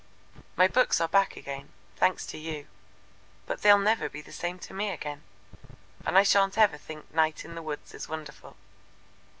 [0.55, 2.65] My books are back again, thanks to you,
[3.45, 5.21] but they'll never be the same to me again,
[6.03, 8.55] and I shan't ever again think night in the woods is wonderful."